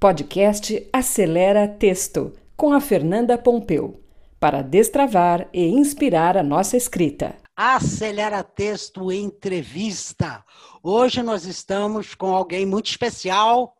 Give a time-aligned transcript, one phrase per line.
[0.00, 4.00] Podcast Acelera Texto, com a Fernanda Pompeu,
[4.38, 7.34] para destravar e inspirar a nossa escrita.
[7.60, 10.44] Acelera Texto Entrevista.
[10.80, 13.76] Hoje nós estamos com alguém muito especial,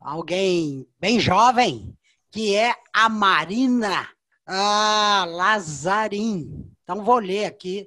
[0.00, 1.94] alguém bem jovem,
[2.30, 4.08] que é a Marina
[4.46, 6.72] ah, Lazarim.
[6.82, 7.86] Então vou ler aqui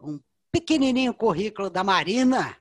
[0.00, 0.20] um
[0.52, 2.56] pequenininho currículo da Marina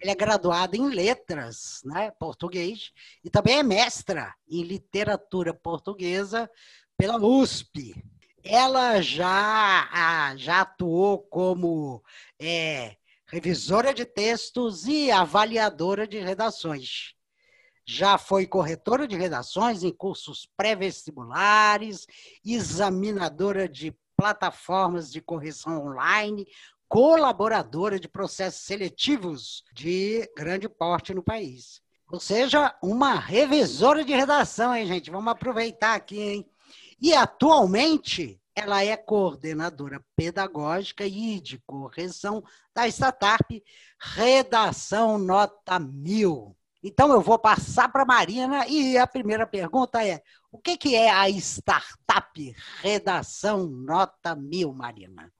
[0.00, 2.92] ele é graduado em letras, né, português,
[3.24, 6.50] e também é mestra em literatura portuguesa
[6.98, 8.04] pela USP.
[8.48, 12.02] Ela já, já atuou como
[12.40, 12.96] é,
[13.26, 17.14] revisora de textos e avaliadora de redações.
[17.84, 22.06] Já foi corretora de redações em cursos pré-vestibulares,
[22.44, 26.46] examinadora de plataformas de correção online,
[26.88, 31.80] colaboradora de processos seletivos de grande porte no país.
[32.10, 35.10] Ou seja, uma revisora de redação, hein, gente?
[35.10, 36.50] Vamos aproveitar aqui, hein?
[37.00, 42.42] E atualmente ela é coordenadora pedagógica e de correção
[42.74, 43.62] da startup
[44.00, 46.56] Redação Nota Mil.
[46.82, 50.94] Então eu vou passar para a Marina e a primeira pergunta é: o que, que
[50.94, 55.30] é a startup Redação Nota Mil, Marina?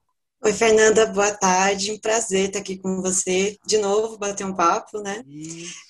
[0.43, 1.91] Oi, Fernanda, boa tarde.
[1.91, 5.23] Um prazer estar aqui com você de novo, bater um papo, né?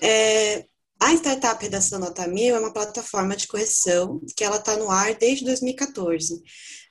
[0.01, 0.65] É,
[0.99, 5.13] a Startup Redação Nota Mil é uma plataforma de correção que ela está no ar
[5.13, 6.41] desde 2014.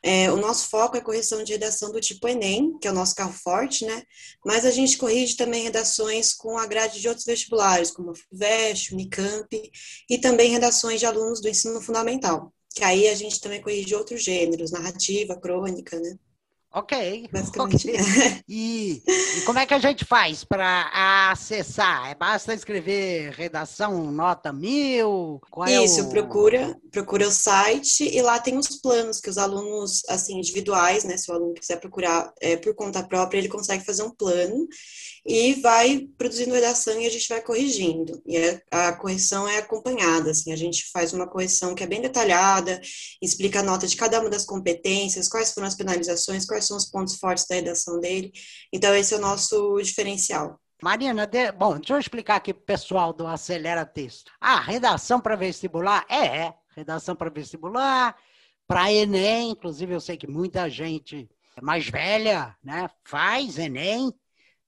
[0.09, 3.13] É, o nosso foco é correção de redação do tipo Enem, que é o nosso
[3.13, 4.05] carro forte, né?
[4.45, 8.95] Mas a gente corrige também redações com a grade de outros vestibulares, como a FUVEST,
[8.95, 9.49] Unicamp,
[10.09, 14.23] e também redações de alunos do ensino fundamental, que aí a gente também corrige outros
[14.23, 16.17] gêneros, narrativa, crônica, né?
[16.77, 17.29] Ok.
[17.33, 17.89] Basicamente.
[17.91, 17.97] Okay.
[18.49, 22.11] E, e, como é que a gente faz para acessar?
[22.11, 25.41] É basta escrever redação nota mil?
[25.51, 26.11] Qual Isso, é o...
[26.11, 31.17] procura, procura o site e lá tem os planos que os alunos, assim, individuais, né?
[31.17, 34.69] Se o aluno quiser procurar é, por conta própria, ele consegue fazer um plano
[35.27, 38.23] e vai produzindo redação e a gente vai corrigindo.
[38.25, 38.37] E
[38.71, 42.81] a, a, correção é acompanhada, assim, a gente faz uma correção que é bem detalhada,
[43.21, 46.87] explica a nota de cada uma das competências, quais foram as penalizações, quais são os
[46.87, 48.33] pontos fortes da redação dele.
[48.73, 50.61] Então, esse é o nosso diferencial.
[50.83, 51.51] Marina, de...
[51.53, 54.31] bom, deixa eu explicar aqui para o pessoal do Acelera Texto.
[54.41, 56.05] Ah, redação para vestibular?
[56.09, 58.17] É, é, redação para vestibular,
[58.67, 61.29] para Enem, inclusive eu sei que muita gente
[61.63, 64.13] mais velha, né, faz Enem,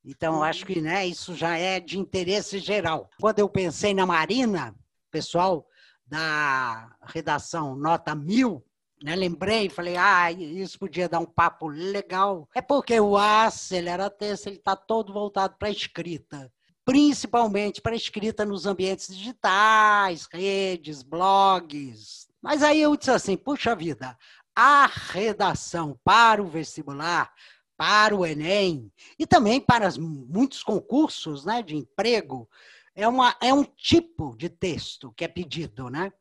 [0.04, 3.10] então, acho que né, isso já é de interesse geral.
[3.20, 4.74] Quando eu pensei na Marina,
[5.10, 5.68] pessoal
[6.06, 8.64] da redação Nota Mil,
[9.02, 12.48] né, lembrei, falei, ah, isso podia dar um papo legal.
[12.54, 16.52] É porque o Acelera Texto está todo voltado para a escrita,
[16.84, 22.28] principalmente para a escrita nos ambientes digitais, redes, blogs.
[22.42, 24.16] Mas aí eu disse assim, puxa vida,
[24.54, 27.32] a redação para o vestibular
[27.76, 32.48] para o Enem e também para muitos concursos né, de emprego,
[32.92, 36.12] é, uma, é um tipo de texto que é pedido, né?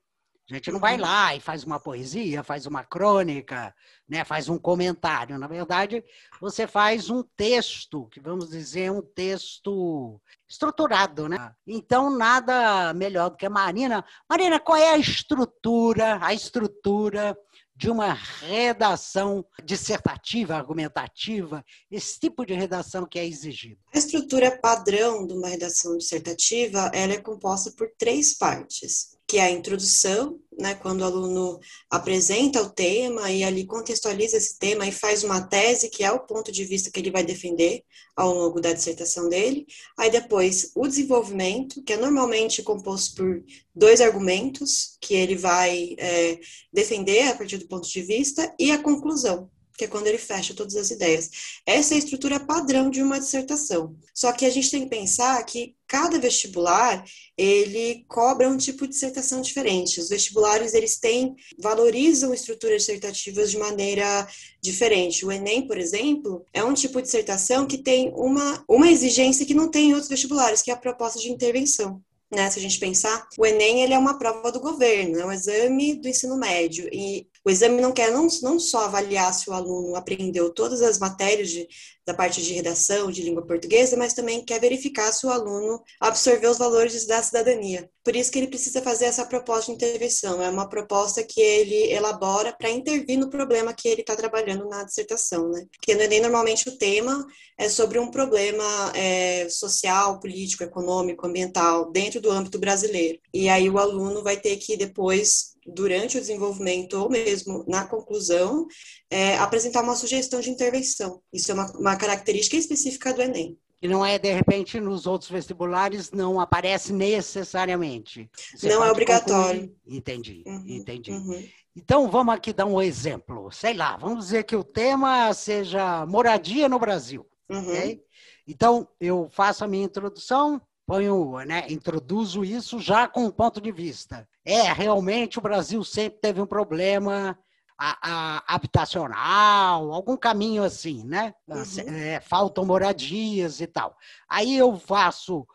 [0.49, 3.75] A gente não vai lá e faz uma poesia, faz uma crônica,
[4.07, 5.37] né, faz um comentário.
[5.37, 6.01] Na verdade,
[6.39, 11.53] você faz um texto, que vamos dizer, um texto estruturado, né?
[11.67, 14.05] Então, nada melhor do que a Marina.
[14.29, 17.37] Marina, qual é a estrutura, a estrutura
[17.75, 23.81] de uma redação dissertativa, argumentativa, esse tipo de redação que é exigido?
[23.93, 29.43] A estrutura padrão de uma redação dissertativa ela é composta por três partes que é
[29.43, 34.91] a introdução, né, quando o aluno apresenta o tema e ali contextualiza esse tema e
[34.91, 37.83] faz uma tese, que é o ponto de vista que ele vai defender
[38.15, 39.67] ao longo da dissertação dele.
[39.97, 43.43] Aí depois o desenvolvimento, que é normalmente composto por
[43.75, 46.39] dois argumentos que ele vai é,
[46.73, 50.55] defender a partir do ponto de vista, e a conclusão, que é quando ele fecha
[50.55, 51.29] todas as ideias.
[51.65, 53.95] Essa é a estrutura padrão de uma dissertação.
[54.13, 57.05] Só que a gente tem que pensar que cada vestibular,
[57.37, 59.99] ele cobra um tipo de dissertação diferente.
[59.99, 64.27] Os vestibulares, eles têm, valorizam estruturas dissertativas de maneira
[64.61, 65.25] diferente.
[65.25, 69.53] O Enem, por exemplo, é um tipo de dissertação que tem uma, uma exigência que
[69.53, 72.49] não tem em outros vestibulares, que é a proposta de intervenção né?
[72.49, 75.95] Se a gente pensar, o Enem ele é uma prova do governo, é um exame
[75.95, 79.95] do ensino médio e o exame não quer não, não só avaliar se o aluno
[79.95, 81.65] aprendeu todas as matérias de,
[82.05, 86.51] da parte de redação de língua portuguesa, mas também quer verificar se o aluno absorveu
[86.51, 87.89] os valores da cidadania.
[88.03, 90.41] Por isso que ele precisa fazer essa proposta de intervenção.
[90.41, 94.83] É uma proposta que ele elabora para intervir no problema que ele está trabalhando na
[94.83, 95.65] dissertação, né?
[95.71, 97.25] Porque no Enem, normalmente, o tema
[97.57, 103.19] é sobre um problema é, social, político, econômico, ambiental, dentro do âmbito brasileiro.
[103.33, 108.65] E aí o aluno vai ter que depois durante o desenvolvimento ou mesmo na conclusão,
[109.09, 111.21] é, apresentar uma sugestão de intervenção.
[111.33, 113.57] Isso é uma, uma característica específica do Enem.
[113.79, 118.29] E não é, de repente, nos outros vestibulares, não aparece necessariamente.
[118.55, 119.67] Você não é obrigatório.
[119.67, 119.97] Concluir.
[119.97, 121.11] Entendi, uhum, entendi.
[121.11, 121.47] Uhum.
[121.75, 123.51] Então, vamos aqui dar um exemplo.
[123.51, 127.23] Sei lá, vamos dizer que o tema seja moradia no Brasil.
[127.47, 127.69] Uhum.
[127.69, 128.01] Okay?
[128.47, 133.71] Então, eu faço a minha introdução, ponho, né, introduzo isso já com um ponto de
[133.71, 134.27] vista.
[134.45, 137.37] É, realmente o Brasil sempre teve um problema
[137.77, 141.33] a, a, habitacional, algum caminho assim, né?
[141.45, 141.63] Uhum.
[141.87, 143.95] É, faltam moradias e tal.
[144.29, 145.45] Aí eu faço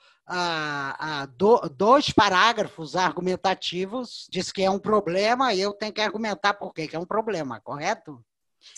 [1.36, 6.72] do, dois parágrafos argumentativos, diz que é um problema, e eu tenho que argumentar por
[6.72, 8.24] que é um problema, correto?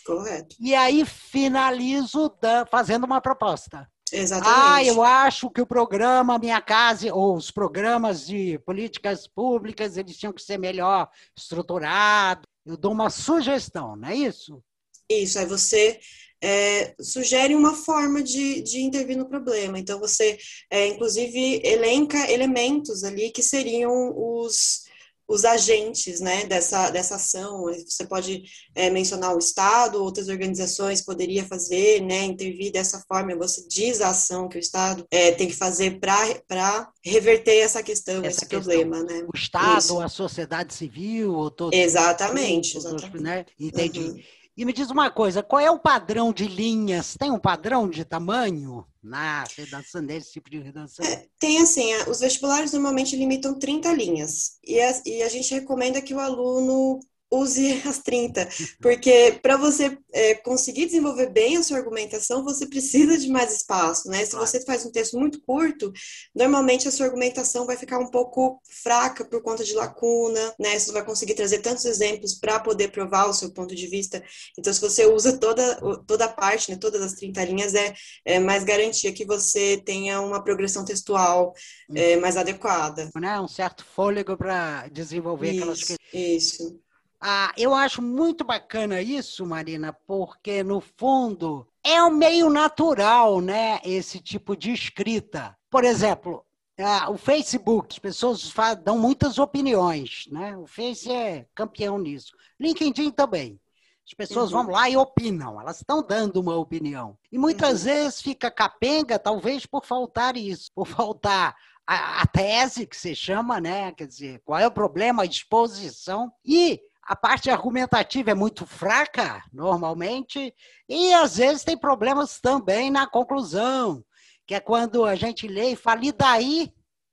[0.06, 0.56] Correto.
[0.58, 3.88] E aí finalizo da, fazendo uma proposta.
[4.14, 4.58] Exatamente.
[4.58, 10.16] Ah, eu acho que o programa Minha Casa, ou os programas de políticas públicas, eles
[10.16, 12.44] tinham que ser melhor estruturados.
[12.64, 14.62] Eu dou uma sugestão, não é isso?
[15.10, 15.98] Isso, aí você
[16.42, 19.78] é, sugere uma forma de, de intervir no problema.
[19.78, 20.38] Então, você,
[20.70, 24.83] é, inclusive, elenca elementos ali que seriam os
[25.26, 27.64] os agentes né, dessa, dessa ação.
[27.86, 28.44] Você pode
[28.74, 33.36] é, mencionar o Estado, outras organizações poderia fazer, né, intervir dessa forma.
[33.36, 38.18] Você diz a ação que o Estado é, tem que fazer para reverter essa questão,
[38.18, 38.60] essa esse questão.
[38.60, 39.02] problema.
[39.02, 39.26] Né?
[39.32, 40.00] O Estado, Isso.
[40.00, 43.22] a sociedade civil, todos, exatamente, todos, exatamente.
[43.22, 43.44] Né?
[43.58, 44.00] Entendi.
[44.00, 44.43] Uhum.
[44.56, 47.16] E me diz uma coisa, qual é o padrão de linhas?
[47.18, 51.04] Tem um padrão de tamanho na redação, nesse tipo de redação?
[51.04, 54.58] É, tem assim, os vestibulares normalmente limitam 30 linhas.
[54.62, 58.48] E a, e a gente recomenda que o aluno use as 30,
[58.80, 64.08] porque para você é, conseguir desenvolver bem a sua argumentação, você precisa de mais espaço,
[64.08, 64.24] né?
[64.24, 64.46] Se claro.
[64.46, 65.92] você faz um texto muito curto,
[66.34, 70.78] normalmente a sua argumentação vai ficar um pouco fraca por conta de lacuna, né?
[70.78, 74.22] Você vai conseguir trazer tantos exemplos para poder provar o seu ponto de vista.
[74.58, 77.94] Então, se você usa toda, toda a parte, né, todas as 30 linhas, é,
[78.24, 81.52] é mais garantia que você tenha uma progressão textual
[81.94, 83.10] é, mais adequada.
[83.16, 83.40] Né?
[83.40, 85.98] Um certo fôlego para desenvolver isso, aquelas questões.
[86.12, 86.83] Isso.
[87.26, 93.80] Ah, eu acho muito bacana isso, Marina, porque no fundo é um meio natural, né?
[93.82, 95.56] Esse tipo de escrita.
[95.70, 96.44] Por exemplo,
[96.78, 98.52] ah, o Facebook, as pessoas
[98.84, 100.54] dão muitas opiniões, né?
[100.54, 102.36] O Face é campeão nisso.
[102.60, 103.58] LinkedIn também.
[104.06, 104.64] As pessoas uhum.
[104.64, 107.16] vão lá e opinam, elas estão dando uma opinião.
[107.32, 107.86] E muitas uhum.
[107.86, 111.56] vezes fica capenga, talvez por faltar isso, por faltar
[111.86, 113.92] a, a, tese, que se chama, né?
[113.92, 116.30] Quer dizer, qual é o problema, a exposição.
[116.44, 120.54] E a parte argumentativa é muito fraca, normalmente,
[120.88, 124.04] e às vezes tem problemas também na conclusão,
[124.46, 126.72] que é quando a gente lê e fala, e daí?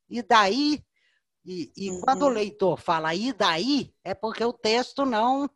[0.09, 0.83] E daí?
[1.45, 2.01] E, e uhum.
[2.01, 3.93] quando o leitor fala, e daí?
[4.03, 5.49] É porque o texto não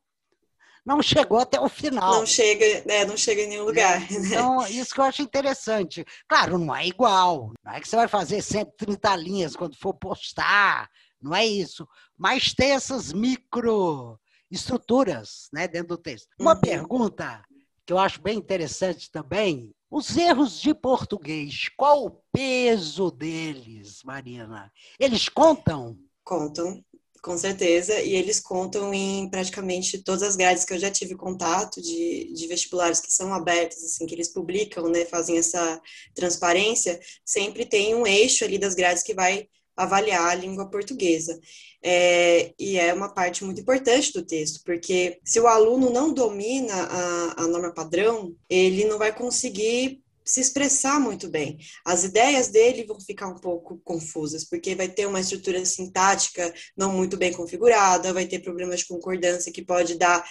[0.86, 2.14] não chegou até o final.
[2.14, 4.00] Não chega, né, não chega em nenhum lugar.
[4.02, 4.08] Né?
[4.12, 6.06] Então, isso que eu acho interessante.
[6.28, 7.54] Claro, não é igual.
[7.64, 10.88] Não é que você vai fazer 130 linhas quando for postar.
[11.20, 11.88] Não é isso.
[12.15, 16.28] Mas tem essas micro estruturas né, dentro do texto.
[16.40, 16.62] Uma uhum.
[16.62, 17.44] pergunta
[17.86, 24.72] que eu acho bem interessante também: os erros de português, qual o peso deles, Marina?
[25.00, 25.98] Eles contam?
[26.24, 26.84] Contam,
[27.22, 31.82] com certeza, e eles contam em praticamente todas as grades que eu já tive contato
[31.82, 35.82] de, de vestibulares que são abertos, assim, que eles publicam, né, fazem essa
[36.14, 41.39] transparência, sempre tem um eixo ali das grades que vai avaliar a língua portuguesa.
[41.84, 46.74] É, e é uma parte muito importante do texto, porque se o aluno não domina
[46.74, 51.60] a, a norma padrão, ele não vai conseguir se expressar muito bem.
[51.86, 56.91] As ideias dele vão ficar um pouco confusas, porque vai ter uma estrutura sintática não
[56.91, 60.25] muito bem configurada, vai ter problemas de concordância que pode dar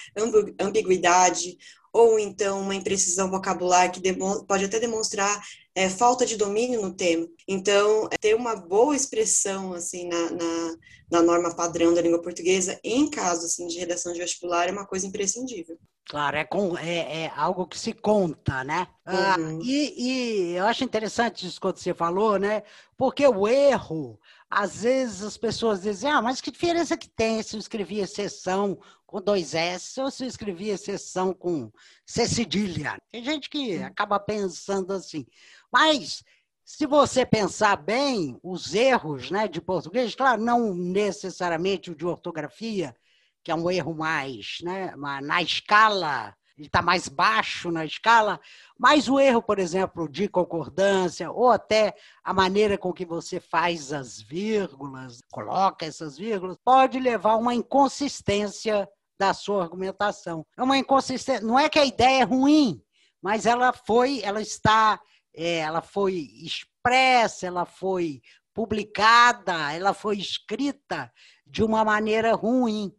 [0.58, 1.56] ambiguidade,
[1.94, 4.00] ou então uma imprecisão vocabular que
[4.48, 5.40] pode até demonstrar
[5.76, 7.28] é, falta de domínio no tema.
[7.46, 10.76] Então, é, ter uma boa expressão assim na, na,
[11.10, 14.86] na, norma padrão da língua portuguesa, em caso assim, de redação de vestibular, é uma
[14.86, 15.78] coisa imprescindível.
[16.06, 18.88] Claro, é, com, é, é, algo que se conta, né?
[19.06, 19.58] Ah, uhum.
[19.58, 22.62] Ah, e, e, eu acho interessante isso que você falou, né?
[22.96, 24.18] Porque o erro,
[24.54, 28.78] às vezes as pessoas dizem, ah, mas que diferença que tem se eu escrevi exceção
[29.04, 31.72] com dois S ou se eu escrevi exceção com
[32.06, 32.96] C cedilha?
[33.10, 35.26] Tem gente que acaba pensando assim.
[35.72, 36.22] Mas,
[36.64, 42.94] se você pensar bem, os erros né, de português, claro, não necessariamente o de ortografia,
[43.42, 48.40] que é um erro mais né, na escala, ele está mais baixo na escala,
[48.78, 53.92] mas o erro, por exemplo, de concordância, ou até a maneira com que você faz
[53.92, 60.46] as vírgulas, coloca essas vírgulas, pode levar a uma inconsistência da sua argumentação.
[60.56, 62.80] É uma inconsistência, não é que a ideia é ruim,
[63.20, 65.00] mas ela foi, ela está,
[65.34, 68.20] é, ela foi expressa, ela foi
[68.52, 71.12] publicada, ela foi escrita
[71.44, 72.94] de uma maneira ruim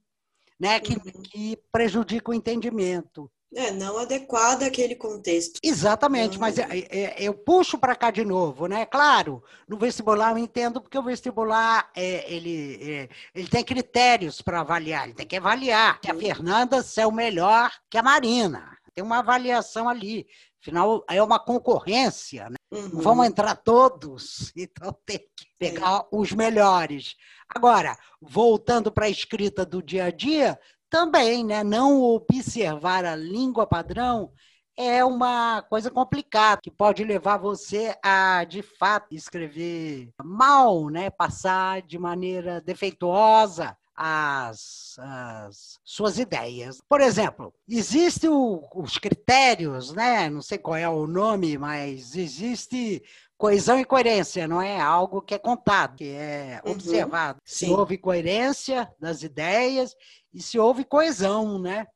[0.60, 1.24] né, que, uhum.
[1.24, 3.32] que prejudica o entendimento.
[3.56, 5.62] É, não adequada àquele contexto.
[5.64, 8.86] Exatamente, mas é, é, eu puxo para cá de novo, né?
[8.86, 14.60] Claro, no vestibular eu entendo porque o vestibular é, ele, é, ele tem critérios para
[14.60, 18.78] avaliar, ele tem que avaliar que a Fernanda é o melhor que a Marina.
[18.94, 20.28] Tem uma avaliação ali.
[20.62, 22.56] Afinal, é uma concorrência, né?
[22.72, 23.00] Uhum.
[23.02, 26.08] Vamos entrar todos, então tem que pegar é.
[26.12, 27.16] os melhores.
[27.48, 30.60] Agora, voltando para a escrita do dia a dia,
[30.96, 31.62] também, né?
[31.62, 34.32] Não observar a língua padrão
[34.78, 41.10] é uma coisa complicada que pode levar você a, de fato, escrever mal, né?
[41.10, 46.82] Passar de maneira defeituosa as, as, suas ideias.
[46.88, 50.30] Por exemplo, existem os critérios, né?
[50.30, 53.02] Não sei qual é o nome, mas existe
[53.38, 56.72] coesão e coerência, não é algo que é contado, que é uhum.
[56.72, 57.40] observado.
[57.44, 59.96] Se houve coerência das ideias
[60.34, 61.88] e se houve coesão, né?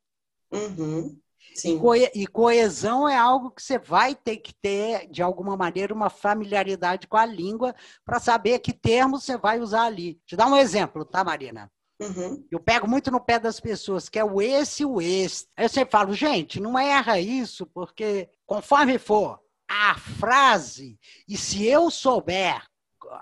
[0.51, 1.17] Uhum.
[1.55, 1.75] Sim.
[1.75, 5.93] E, coe e coesão é algo que você vai ter que ter, de alguma maneira,
[5.93, 7.75] uma familiaridade com a língua
[8.05, 10.19] para saber que termos você vai usar ali.
[10.25, 11.69] Te dar um exemplo, tá, Marina?
[11.99, 12.45] Uhum.
[12.49, 15.45] Eu pego muito no pé das pessoas, que é o esse e o esse.
[15.57, 21.65] Aí eu sempre falo, gente, não erra isso, porque conforme for a frase, e se
[21.65, 22.63] eu souber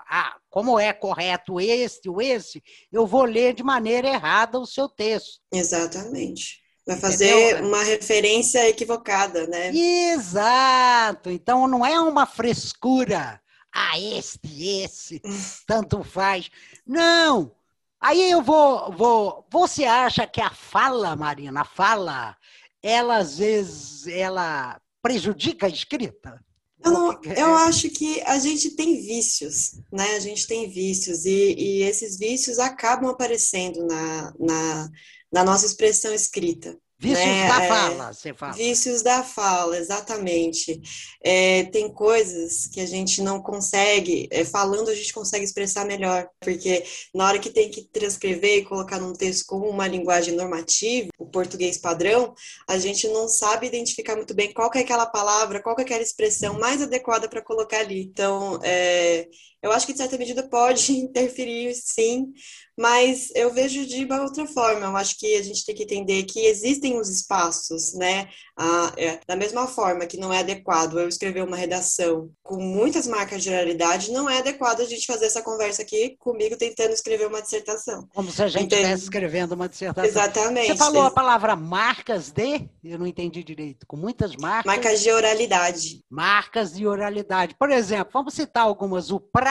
[0.08, 4.88] a, como é correto este ou esse, eu vou ler de maneira errada o seu
[4.88, 5.40] texto.
[5.52, 6.60] Exatamente.
[6.86, 7.68] Vai fazer Entendeu?
[7.68, 9.70] uma referência equivocada, né?
[9.74, 11.28] Exato.
[11.28, 13.40] Então não é uma frescura.
[13.74, 15.20] Ah, este, esse,
[15.66, 16.48] tanto faz.
[16.86, 17.52] Não.
[18.00, 19.46] Aí eu vou, vou.
[19.50, 22.36] Você acha que a fala, Marina, a fala,
[22.82, 26.40] ela às vezes ela prejudica a escrita?
[26.84, 30.14] Eu, não, eu acho que a gente tem vícios, né?
[30.14, 34.90] A gente tem vícios e, e esses vícios acabam aparecendo na, na,
[35.32, 36.78] na nossa expressão escrita.
[37.00, 37.46] Vícios né?
[37.48, 38.52] da é, fala, você fala.
[38.54, 40.80] Vícios da fala, exatamente.
[41.22, 46.28] É, tem coisas que a gente não consegue, é, falando a gente consegue expressar melhor,
[46.40, 51.08] porque na hora que tem que transcrever e colocar num texto com uma linguagem normativa,
[51.16, 52.34] o português padrão,
[52.66, 56.58] a gente não sabe identificar muito bem qual é aquela palavra, qual é aquela expressão
[56.58, 58.02] mais adequada para colocar ali.
[58.02, 59.28] Então, é,
[59.62, 62.32] eu acho que, de certa medida, pode interferir, sim,
[62.78, 64.86] mas eu vejo de uma outra forma.
[64.86, 68.28] Eu acho que a gente tem que entender que existem os espaços, né?
[68.56, 73.06] Ah, é, da mesma forma que não é adequado eu escrever uma redação com muitas
[73.06, 77.26] marcas de oralidade, não é adequado a gente fazer essa conversa aqui comigo tentando escrever
[77.26, 78.08] uma dissertação.
[78.14, 80.08] Como se a gente estivesse escrevendo uma dissertação.
[80.08, 80.68] Exatamente.
[80.68, 82.68] Você falou a palavra marcas de?
[82.84, 83.86] Eu não entendi direito.
[83.86, 84.72] Com muitas marcas.
[84.72, 86.04] Marcas de oralidade.
[86.08, 87.56] Marcas de oralidade.
[87.58, 89.10] Por exemplo, vamos citar algumas.
[89.10, 89.47] O pra,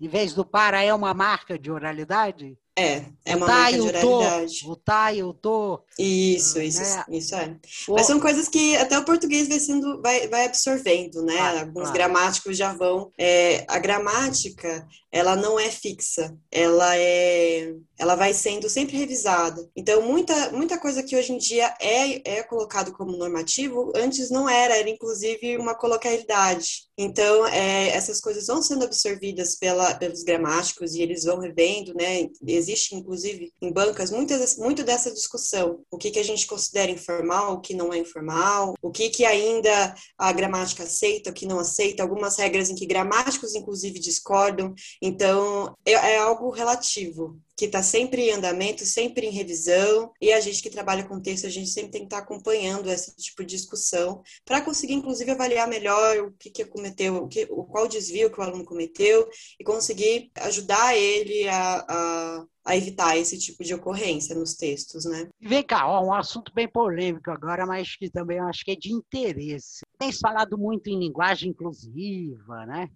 [0.00, 2.58] em vez do para, é uma marca de oralidade?
[2.76, 4.60] É, é uma tá, marca de oralidade.
[4.60, 5.82] Tô, o tá, eu tô.
[5.98, 7.04] Isso, ah, isso, né?
[7.10, 7.56] isso é.
[7.88, 7.94] O...
[7.94, 11.36] Mas são coisas que até o português vai sendo, vai, vai absorvendo, né?
[11.36, 11.92] Claro, Alguns claro.
[11.92, 13.10] gramáticos já vão.
[13.18, 19.68] É, a gramática, ela não é fixa, ela é, ela vai sendo sempre revisada.
[19.76, 24.48] Então, muita, muita coisa que hoje em dia é, é colocado como normativo, antes não
[24.48, 26.88] era, era inclusive uma colocalidade.
[26.96, 32.28] Então, é, essas coisas vão sendo absorvidas pela, pelos gramáticos e eles vão revendo, né?
[32.60, 35.80] Existe, inclusive, em bancas, muitas, muito dessa discussão.
[35.90, 39.24] O que, que a gente considera informal, o que não é informal, o que, que
[39.24, 44.74] ainda a gramática aceita, o que não aceita, algumas regras em que gramáticos, inclusive, discordam.
[45.02, 50.40] Então, é, é algo relativo que está sempre em andamento, sempre em revisão, e a
[50.40, 53.44] gente que trabalha com texto, a gente sempre tem que estar tá acompanhando esse tipo
[53.44, 57.86] de discussão para conseguir, inclusive, avaliar melhor o que, que cometeu, o que, o qual
[57.86, 63.64] desvio que o aluno cometeu e conseguir ajudar ele a, a a evitar esse tipo
[63.64, 65.28] de ocorrência nos textos, né?
[65.40, 68.76] Vem cá, ó, um assunto bem polêmico agora, mas que também eu acho que é
[68.76, 69.80] de interesse.
[70.00, 72.88] Tem falado muito em linguagem inclusiva, né?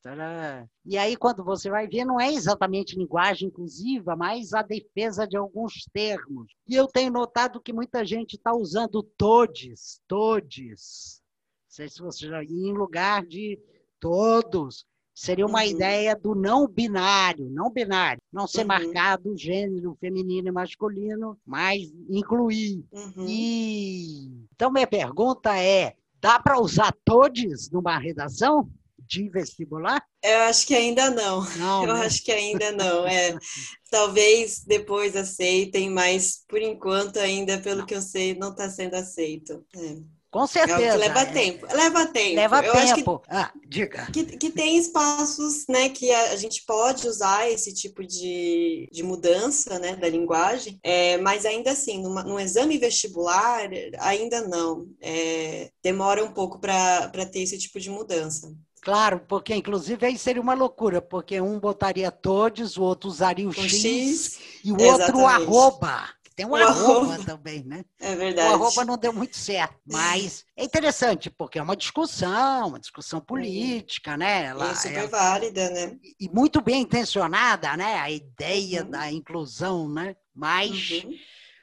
[0.87, 5.37] E aí, quando você vai ver, não é exatamente linguagem inclusiva, mas a defesa de
[5.37, 6.51] alguns termos.
[6.67, 11.21] E eu tenho notado que muita gente está usando todes, todes.
[11.67, 13.61] Não sei se você já em lugar de
[14.01, 14.87] todos.
[15.15, 15.69] Seria uma uhum.
[15.69, 18.69] ideia do não binário, não binário, não ser uhum.
[18.69, 22.83] marcado gênero feminino e masculino, mas incluir.
[22.91, 23.27] Uhum.
[23.29, 28.67] E então minha pergunta é: dá para usar todos numa redação?
[29.07, 30.03] de vestibular?
[30.23, 31.45] Eu acho que ainda não.
[31.59, 32.07] não Eu né?
[32.07, 33.07] acho que ainda não.
[33.07, 33.37] É,
[33.91, 37.87] talvez depois aceitem, mas por enquanto ainda, pelo não.
[37.87, 39.63] que eu sei, não está sendo aceito.
[39.77, 39.97] É.
[40.35, 40.83] Com certeza.
[40.83, 41.27] É leva é.
[41.27, 41.67] tempo.
[41.73, 42.35] Leva tempo.
[42.35, 43.19] Leva eu tempo.
[43.21, 44.07] Que, ah, diga.
[44.11, 49.05] Que, que, tem espaços né, que a, a, gente pode usar esse tipo de, de
[49.05, 54.89] mudança né, da linguagem, é, mas ainda assim, numa, num exame vestibular, ainda não.
[55.01, 58.53] É, demora um pouco para ter esse tipo de mudança.
[58.81, 63.53] Claro, porque inclusive aí seria uma loucura, porque um botaria todos, o outro usaria o
[63.53, 66.09] X, X, e o outro o arroba.
[66.37, 67.85] Tem um arroba também, né?
[68.01, 68.51] É verdade.
[68.51, 73.21] O arroba não deu muito certo, mas é interessante, porque é uma discussão, uma discussão
[73.21, 74.47] política, né?
[74.47, 75.97] Ela, é super válida, né?
[76.19, 77.99] E muito bem intencionada, né?
[77.99, 78.91] A ideia uhum.
[78.91, 80.17] da inclusão, né?
[80.35, 81.15] Mas, uhum.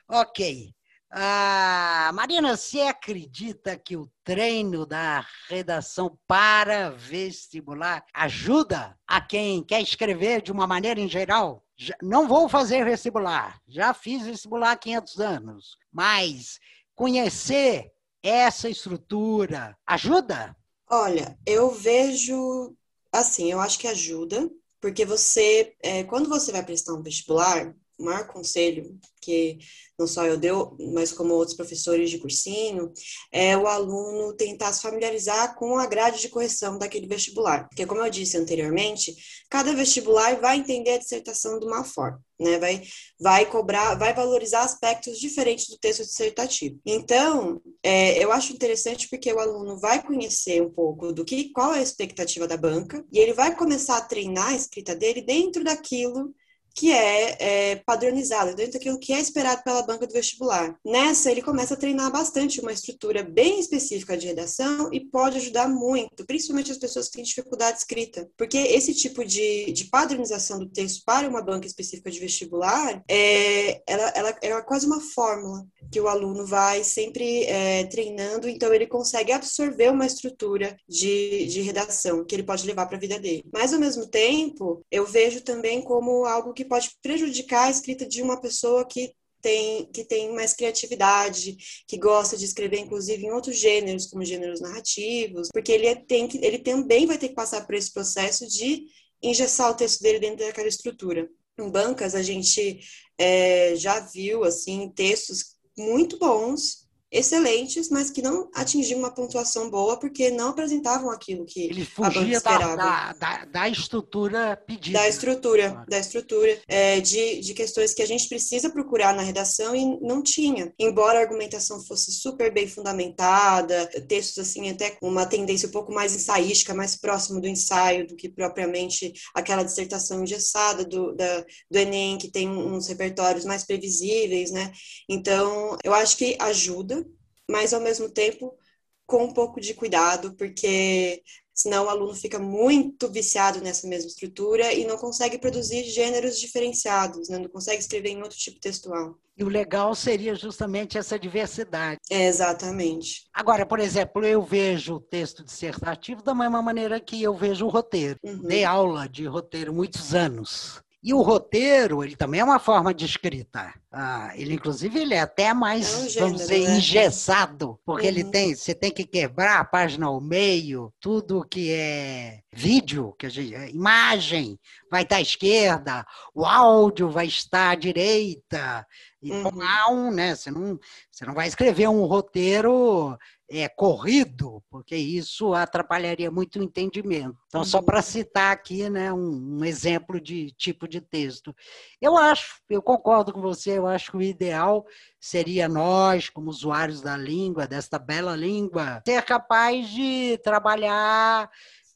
[0.08, 0.74] ok.
[1.14, 9.82] Ah, Marina, você acredita que o treino da redação para vestibular ajuda a quem quer
[9.82, 11.66] escrever de uma maneira em geral?
[12.02, 16.60] não vou fazer vestibular, já fiz vestibular há 500 anos, mas
[16.94, 17.92] conhecer
[18.22, 20.56] essa estrutura ajuda?
[20.90, 22.76] Olha, eu vejo
[23.12, 24.50] assim, eu acho que ajuda,
[24.80, 29.60] porque você, é, quando você vai prestar um vestibular, maior conselho que
[29.98, 32.92] não só eu deu, mas como outros professores de cursinho,
[33.32, 37.68] é o aluno tentar se familiarizar com a grade de correção daquele vestibular.
[37.70, 39.16] Porque, como eu disse anteriormente,
[39.48, 42.58] cada vestibular vai entender a dissertação de uma forma, né?
[42.58, 42.82] Vai,
[43.20, 46.80] vai cobrar, vai valorizar aspectos diferentes do texto dissertativo.
[46.84, 51.76] Então, é, eu acho interessante porque o aluno vai conhecer um pouco do que, qual
[51.76, 55.64] é a expectativa da banca, e ele vai começar a treinar a escrita dele dentro
[55.64, 56.34] daquilo
[56.76, 60.76] que é, é, padronizado, dentro daquilo que é esperado pela banca do vestibular.
[60.86, 65.68] Nessa, ele começa a treinar bastante uma estrutura bem específica de redação e pode ajudar
[65.68, 70.60] muito, principalmente as pessoas que têm dificuldade de escrita, porque esse tipo de, de padronização
[70.60, 75.66] do texto para uma banca específica de vestibular, é, ela, ela é quase uma fórmula
[75.92, 81.62] que o aluno vai sempre é, treinando, então ele consegue absorver uma estrutura de, de
[81.62, 83.44] redação que ele pode levar para a vida dele.
[83.52, 88.08] Mas, ao mesmo tempo, eu vejo também como algo que que pode prejudicar a escrita
[88.08, 93.32] de uma pessoa que tem, que tem mais criatividade, que gosta de escrever, inclusive, em
[93.32, 97.36] outros gêneros, como gêneros narrativos, porque ele, é, tem que, ele também vai ter que
[97.36, 98.86] passar por esse processo de
[99.22, 101.28] engessar o texto dele dentro daquela estrutura.
[101.60, 102.80] Em bancas, a gente
[103.18, 110.00] é, já viu, assim, textos muito bons excelentes, mas que não atingiam uma pontuação boa
[110.00, 115.00] porque não apresentavam aquilo que Ele fugia da, da, da, da, estrutura pedida.
[115.00, 115.90] Da estrutura, claro.
[115.90, 120.24] da estrutura, é, de, de questões que a gente precisa procurar na redação e não
[120.24, 120.74] tinha.
[120.80, 125.94] Embora a argumentação fosse super bem fundamentada, textos assim até com uma tendência um pouco
[125.94, 131.78] mais ensaística, mais próximo do ensaio do que propriamente aquela dissertação engessada do, da, do
[131.78, 134.72] Enem, que tem uns repertórios mais previsíveis, né?
[135.10, 137.01] Então, eu acho que ajuda,
[137.50, 138.58] mas ao mesmo tempo
[139.06, 141.22] com um pouco de cuidado, porque
[141.54, 147.28] senão o aluno fica muito viciado nessa mesma estrutura e não consegue produzir gêneros diferenciados,
[147.30, 147.38] né?
[147.38, 149.18] não consegue escrever em outro tipo textual.
[149.38, 152.00] E o legal seria justamente essa diversidade.
[152.10, 153.26] É, exatamente.
[153.34, 157.70] Agora, por exemplo, eu vejo o texto dissertativo da mesma maneira que eu vejo o
[157.70, 158.20] roteiro.
[158.24, 158.44] Uhum.
[158.44, 160.82] Dei aula de roteiro muitos anos.
[161.04, 163.74] E o roteiro, ele também é uma forma de escrita.
[163.92, 166.78] ah, ele, inclusive, ele é até mais, é um gênero, vamos dizer, né?
[166.78, 168.08] engessado, porque uhum.
[168.08, 173.26] ele tem, você tem que quebrar a página ao meio, tudo que é vídeo, que
[173.26, 174.60] a gente, imagem
[174.92, 178.86] vai estar à esquerda, o áudio vai estar à direita.
[179.24, 179.62] Então uhum.
[179.62, 180.36] há um, né?
[180.36, 183.18] Você não, você não vai escrever um roteiro
[183.54, 187.38] é, corrido, porque isso atrapalharia muito o entendimento.
[187.48, 188.02] Então, só para uhum.
[188.02, 191.54] citar aqui né, um, um, exemplo de tipo de texto.
[192.02, 194.86] Eu acho, eu concordo com você, eu acho que o ideal
[195.20, 201.50] seria nós, como usuários da língua, desta bela língua, ser capaz de trabalhar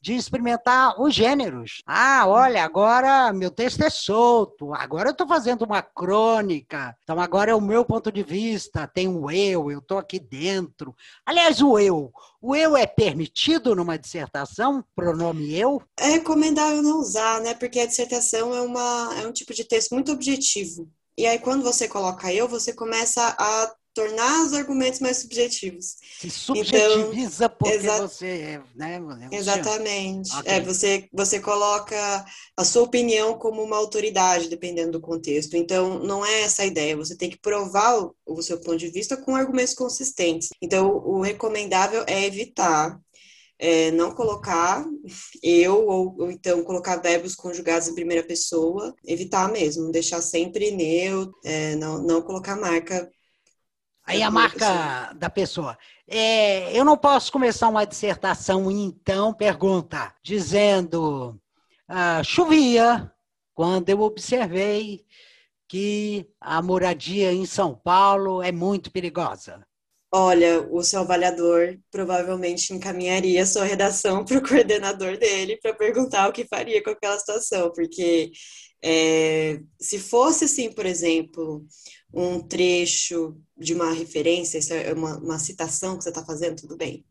[0.06, 1.82] de experimentar os gêneros.
[1.84, 7.50] Ah, olha, agora meu texto é solto, agora eu estou fazendo uma crônica, então agora
[7.50, 10.94] é o meu ponto de vista, tem o eu, eu estou aqui dentro.
[11.26, 15.82] Aliás, o eu, o eu é permitido numa dissertação, pronome eu?
[15.98, 17.54] É recomendável não usar, né?
[17.54, 20.88] Porque a dissertação é, uma, é um tipo de texto muito objetivo.
[21.18, 25.96] E aí, quando você coloca eu, você começa a tornar os argumentos mais subjetivos.
[26.20, 29.00] Se subjetiviza então, porque você é, né?
[29.32, 30.36] É Exatamente.
[30.36, 30.52] Okay.
[30.52, 35.56] É, você, você coloca a sua opinião como uma autoridade, dependendo do contexto.
[35.56, 36.94] Então, não é essa a ideia.
[36.94, 40.50] Você tem que provar o, o seu ponto de vista com argumentos consistentes.
[40.60, 43.00] Então, o recomendável é evitar
[43.58, 44.84] é, não colocar
[45.42, 51.34] eu, ou, ou, então colocar verbos conjugados em primeira pessoa, evitar mesmo, deixar sempre neutro,
[51.42, 53.10] é, não, não colocar marca
[54.06, 55.76] Aí a marca da pessoa.
[56.08, 61.36] É, eu não posso começar uma dissertação, então, pergunta, dizendo:
[61.88, 63.12] ah, chovia
[63.52, 65.04] quando eu observei
[65.68, 69.66] que a moradia em São Paulo é muito perigosa.
[70.12, 76.28] Olha, o seu avaliador provavelmente encaminharia a sua redação para o coordenador dele para perguntar
[76.28, 78.30] o que faria com aquela situação, porque
[78.82, 81.66] é, se fosse assim, por exemplo,
[82.12, 86.76] um trecho de uma referência, isso é uma, uma citação que você está fazendo, tudo
[86.76, 87.04] bem.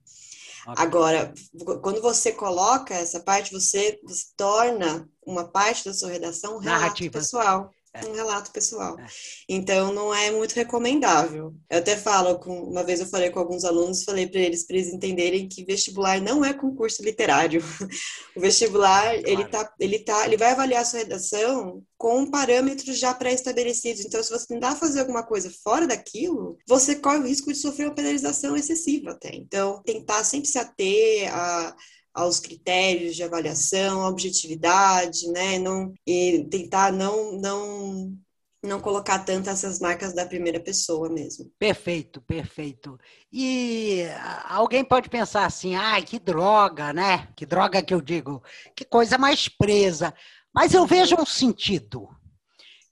[0.67, 0.83] Okay.
[0.83, 1.33] Agora,
[1.81, 6.81] quando você coloca essa parte, você, você, torna uma parte da sua redação um relato
[6.81, 7.19] Narrativa.
[7.19, 7.71] pessoal
[8.03, 8.05] é.
[8.07, 8.99] um relato pessoal.
[8.99, 9.05] É.
[9.47, 11.53] Então, não é muito recomendável.
[11.69, 14.77] Eu até falo, com, uma vez eu falei com alguns alunos, falei para eles, para
[14.77, 17.61] eles entenderem que vestibular não é concurso literário.
[18.35, 19.21] o vestibular, claro.
[19.25, 24.05] ele, tá, ele, tá, ele vai avaliar a sua redação com parâmetros já pré-estabelecidos.
[24.05, 27.87] Então, se você tentar fazer alguma coisa fora daquilo, você corre o risco de sofrer
[27.87, 29.33] uma penalização excessiva até.
[29.35, 31.75] Então, tentar sempre se ater a
[32.15, 35.59] aos critérios de avaliação, a objetividade, né?
[35.59, 38.17] Não, e tentar não, não,
[38.63, 41.51] não colocar tanto essas marcas da primeira pessoa mesmo.
[41.59, 42.97] Perfeito, perfeito.
[43.31, 44.03] E
[44.45, 47.27] alguém pode pensar assim, ai, que droga, né?
[47.35, 48.41] Que droga que eu digo,
[48.73, 50.13] que coisa mais presa.
[50.53, 52.07] Mas eu vejo um sentido,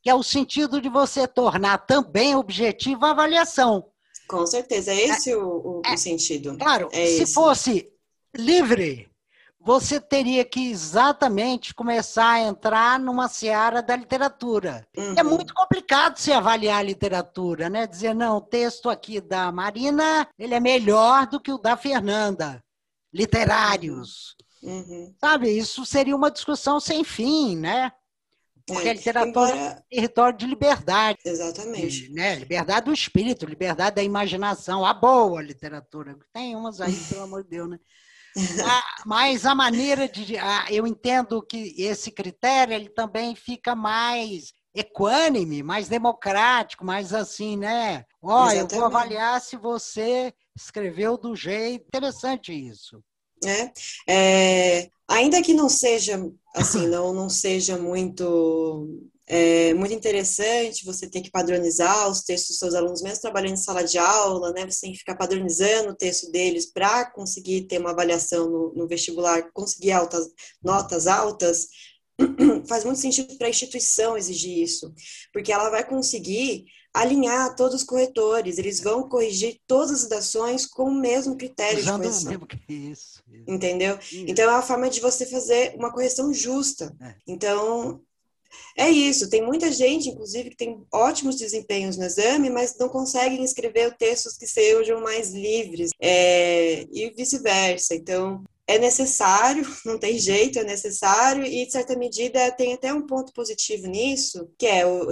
[0.01, 3.85] que é o sentido de você tornar também objetiva a avaliação.
[4.27, 6.57] Com certeza, é esse é, o, o, é, sentido.
[6.57, 7.33] Claro, é se esse.
[7.33, 7.89] fosse
[8.35, 9.09] livre,
[9.63, 14.85] você teria que exatamente começar a entrar numa seara da literatura.
[14.93, 15.15] É uhum.
[15.17, 17.87] É muito complicado se avaliar a literatura, né?
[17.87, 22.61] Dizer, não, o texto aqui da Marina, ele é melhor do que o da Fernanda.
[23.13, 24.35] Literários.
[24.61, 25.15] Uhum.
[25.19, 27.91] Sabe, isso seria uma discussão sem fim, né?
[28.65, 29.55] Porque é, a literatura embora...
[29.55, 31.19] é um território de liberdade.
[31.23, 32.09] Exatamente.
[32.11, 32.35] né?
[32.35, 34.85] Liberdade do espírito, liberdade da imaginação.
[34.85, 36.17] A boa literatura.
[36.33, 37.79] Tem umas aí, pelo amor de Deus, né?
[39.05, 40.35] Mas a maneira de.
[40.69, 48.05] Eu entendo que esse critério ele também fica mais equânime, mais democrático, mais assim, né?
[48.21, 51.85] Ó, eu vou avaliar se você escreveu do jeito.
[51.87, 53.03] Interessante isso.
[53.45, 53.71] É,
[54.07, 56.19] é, ainda que não seja
[56.55, 62.59] assim, não, não seja muito é muito interessante você ter que padronizar os textos dos
[62.59, 64.69] seus alunos, mesmo trabalhando em sala de aula, né?
[64.69, 68.87] Você tem que ficar padronizando o texto deles para conseguir ter uma avaliação no, no
[68.87, 70.27] vestibular, conseguir altas,
[70.61, 71.67] notas altas.
[72.67, 74.93] Faz muito sentido para a instituição exigir isso,
[75.31, 80.83] porque ela vai conseguir alinhar todos os corretores, eles vão corrigir todas as redações com
[80.83, 82.31] o mesmo critério Usando de correção.
[82.31, 83.45] Mesmo que isso, isso.
[83.47, 83.97] Entendeu?
[83.97, 84.25] Isso.
[84.27, 86.95] Então é uma forma de você fazer uma correção justa.
[87.01, 87.15] É.
[87.27, 87.99] Então,
[88.75, 93.43] é isso, tem muita gente, inclusive, que tem ótimos desempenhos no exame, mas não conseguem
[93.43, 97.93] escrever textos que sejam mais livres, é, e vice-versa.
[97.95, 103.05] Então, é necessário, não tem jeito, é necessário, e, de certa medida, tem até um
[103.05, 105.11] ponto positivo nisso, que é o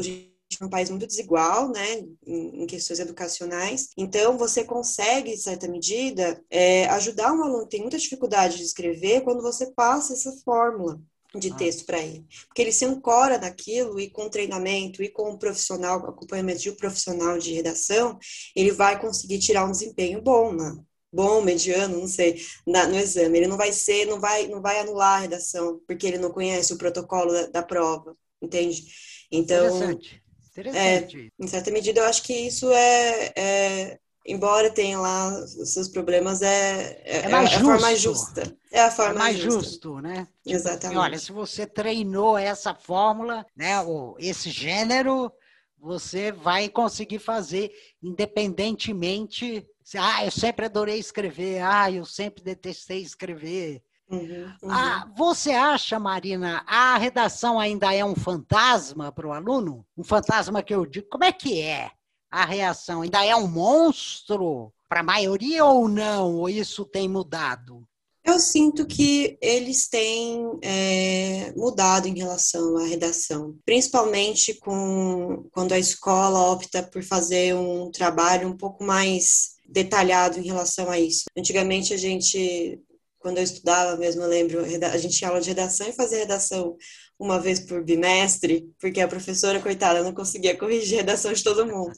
[0.60, 3.88] é um país muito desigual, né, em, questões educacionais.
[3.98, 8.64] Então, você consegue, em certa medida, é, ajudar um aluno que tem muita dificuldade de
[8.64, 11.00] escrever quando você passa essa fórmula
[11.36, 11.56] de ah.
[11.56, 12.26] texto para ele.
[12.48, 16.76] Porque ele se ancora naquilo e com treinamento e com o profissional, acompanhamento de um
[16.76, 18.18] profissional de redação,
[18.56, 20.78] ele vai conseguir tirar um desempenho bom, né?
[21.14, 23.38] bom, mediano, não sei, na, no exame.
[23.38, 26.74] Ele não vai ser, não vai, não vai anular a redação, porque ele não conhece
[26.74, 28.86] o protocolo da, da prova, entende?
[29.30, 30.22] Então, Interessante.
[30.52, 31.18] Interessante.
[31.18, 35.88] É, em certa medida, eu acho que isso é, é embora tenha lá os seus
[35.88, 38.58] problemas, é, é, é, mais é a forma justa.
[38.72, 39.62] É a forma é mais justa.
[39.62, 40.28] justo, né?
[40.44, 40.98] Tipo, Exatamente.
[40.98, 45.32] Olha, se você treinou essa fórmula, né, ou esse gênero,
[45.78, 49.68] você vai conseguir fazer independentemente.
[49.98, 51.62] Ah, eu sempre adorei escrever.
[51.62, 53.82] Ah, eu sempre detestei escrever.
[54.10, 54.72] Uhum, uhum.
[54.72, 59.86] Ah, você acha, Marina, a redação ainda é um fantasma para o aluno?
[59.98, 61.92] Um fantasma que eu digo, como é que é?
[62.32, 66.38] A reação ainda é um monstro para a maioria ou não?
[66.38, 67.86] Ou isso tem mudado?
[68.24, 75.80] Eu sinto que eles têm é, mudado em relação à redação, principalmente com, quando a
[75.80, 81.24] escola opta por fazer um trabalho um pouco mais detalhado em relação a isso.
[81.36, 82.80] Antigamente a gente,
[83.18, 86.78] quando eu estudava mesmo, eu lembro, a gente tinha aula de redação e fazia redação
[87.22, 91.68] uma vez por bimestre, porque a professora, coitada, não conseguia corrigir a redação de todo
[91.68, 91.94] mundo.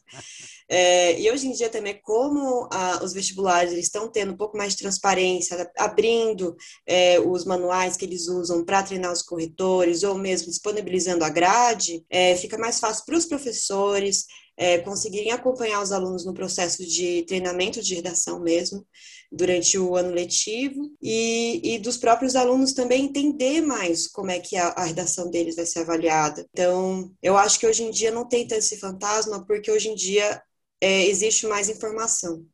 [0.69, 4.57] É, e hoje em dia também, como a, os vestibulares eles estão tendo um pouco
[4.57, 6.55] mais de transparência, abrindo
[6.85, 12.03] é, os manuais que eles usam para treinar os corretores, ou mesmo disponibilizando a grade,
[12.09, 14.25] é, fica mais fácil para os professores
[14.55, 18.85] é, conseguirem acompanhar os alunos no processo de treinamento de redação mesmo,
[19.33, 24.55] durante o ano letivo e, e dos próprios alunos também entender mais como é que
[24.55, 26.47] a, a, redação deles vai ser avaliada.
[26.51, 29.95] Então, eu acho que hoje em dia não tem tanto esse fantasma, porque hoje em
[29.95, 30.41] dia
[30.79, 32.45] é, existe mais informação,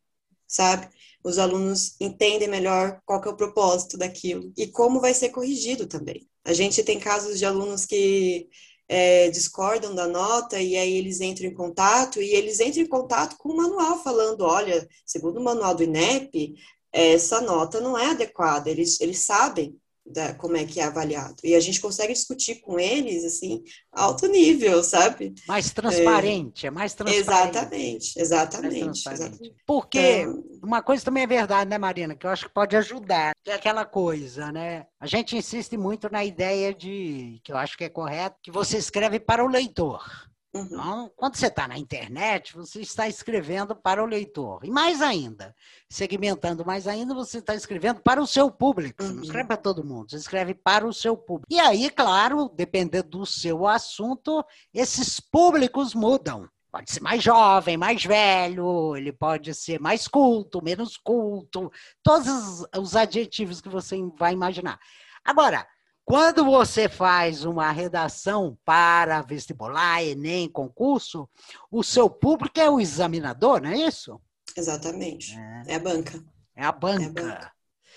[0.47, 0.87] sabe?
[1.21, 5.85] Os alunos entendem melhor qual que é o propósito daquilo e como vai ser corrigido
[5.85, 6.29] também.
[6.45, 8.47] A gente tem casos de alunos que
[8.89, 13.37] é, discordam da nota e aí eles entram em contato e eles entram em contato
[13.37, 16.55] com o manual falando, olha, segundo o manual do INEP,
[16.91, 18.67] essa nota não é adequada.
[18.67, 21.35] Eles, eles sabem da, como é que é avaliado.
[21.43, 25.33] E a gente consegue discutir com eles, assim, alto nível, sabe?
[25.47, 27.29] Mais transparente, é, é mais transparente.
[27.29, 29.09] Exatamente, exatamente.
[29.09, 29.55] exatamente.
[29.65, 30.43] Porque então...
[30.63, 33.55] uma coisa também é verdade, né, Marina, que eu acho que pode ajudar, que é
[33.55, 34.85] aquela coisa, né?
[34.99, 38.77] A gente insiste muito na ideia de, que eu acho que é correto, que você
[38.77, 40.28] escreve para o leitor.
[40.53, 40.65] Uhum.
[40.65, 44.61] Então, quando você está na internet, você está escrevendo para o leitor.
[44.63, 45.55] E mais ainda,
[45.87, 49.03] segmentando mais ainda, você está escrevendo para o seu público.
[49.03, 49.47] Você não escreve uhum.
[49.47, 51.47] para todo mundo, você escreve para o seu público.
[51.53, 56.49] E aí, claro, dependendo do seu assunto, esses públicos mudam.
[56.71, 61.71] Pode ser mais jovem, mais velho, ele pode ser mais culto, menos culto,
[62.03, 64.79] todos os adjetivos que você vai imaginar.
[65.25, 65.67] Agora,
[66.09, 71.29] quando você faz uma redação para vestibular, Enem, concurso,
[71.69, 74.19] o seu público é o examinador, não é isso?
[74.57, 75.37] Exatamente.
[75.37, 76.25] É, é a banca.
[76.55, 77.03] É a banca.
[77.03, 77.51] É a banca.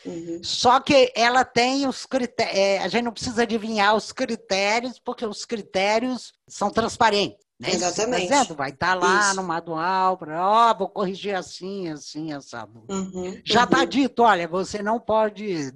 [0.05, 0.41] Uhum.
[0.43, 2.55] Só que ela tem os critérios.
[2.55, 7.43] É, a gente não precisa adivinhar os critérios, porque os critérios são transparentes.
[7.63, 7.71] Né?
[7.71, 8.29] Tá Exatamente.
[8.29, 9.37] Tá Vai estar tá lá Isso.
[9.37, 12.85] no manual, ó, oh, vou corrigir assim, assim, assado.
[12.91, 13.87] Uhum, Já está uhum.
[13.87, 15.73] dito, olha, você não pode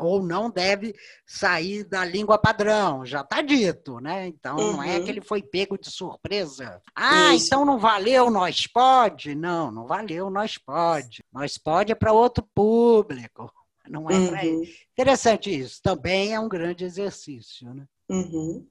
[0.00, 3.06] ou não deve sair da língua padrão.
[3.06, 4.26] Já está dito, né?
[4.26, 4.72] Então uhum.
[4.72, 5.04] não é uhum.
[5.04, 6.82] que ele foi pego de surpresa.
[6.94, 7.46] Ah, Isso.
[7.46, 9.36] então não valeu, nós pode?
[9.36, 11.22] Não, não valeu, nós pode.
[11.32, 13.52] Nós pode é para outro público.
[13.88, 14.56] Não é para ele.
[14.56, 14.64] Uhum.
[14.92, 15.80] Interessante isso.
[15.82, 17.86] Também é um grande exercício, né?
[18.08, 18.66] Uhum.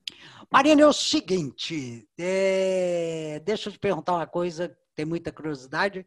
[0.51, 3.41] Marina, é o seguinte, é...
[3.45, 6.05] deixa eu te perguntar uma coisa, tem muita curiosidade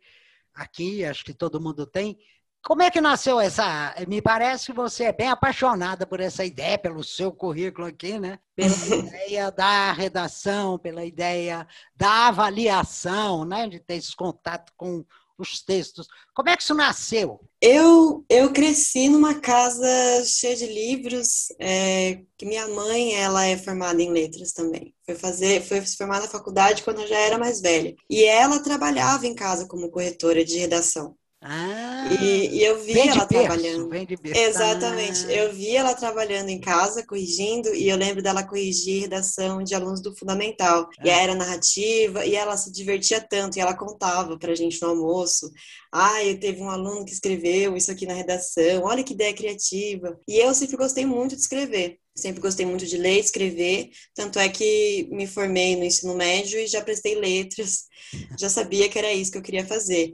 [0.55, 2.19] aqui, acho que todo mundo tem.
[2.63, 3.95] Como é que nasceu essa?
[4.07, 8.39] Me parece que você é bem apaixonada por essa ideia, pelo seu currículo aqui, né?
[8.55, 8.69] Pela
[9.09, 11.67] ideia da redação, pela ideia
[11.97, 13.67] da avaliação, né?
[13.67, 15.05] De ter esse contato com
[15.43, 16.07] os textos.
[16.35, 17.41] Como é que isso nasceu?
[17.61, 19.87] Eu, eu cresci numa casa
[20.25, 24.95] cheia de livros, é, que minha mãe ela é formada em letras também.
[25.05, 27.95] Foi fazer, foi se formar na faculdade quando eu já era mais velha.
[28.09, 31.17] E ela trabalhava em casa como corretora de redação.
[31.43, 33.91] Ah, e, e, eu vi ela berço, trabalhando.
[34.25, 35.25] Exatamente.
[35.25, 35.33] Ah.
[35.33, 40.03] Eu vi ela trabalhando em casa, corrigindo, e eu lembro dela corrigir redação de alunos
[40.03, 40.91] do fundamental.
[40.99, 41.03] Ah.
[41.03, 45.51] E era narrativa, e ela se divertia tanto, e ela contava pra gente no almoço.
[45.91, 50.21] Ah, eu teve um aluno que escreveu isso aqui na redação, olha que ideia criativa.
[50.29, 51.99] E eu sempre gostei muito de escrever.
[52.15, 56.61] Sempre gostei muito de ler e escrever, tanto é que me formei no ensino médio
[56.61, 57.85] e já prestei letras,
[58.39, 60.13] já sabia que era isso que eu queria fazer.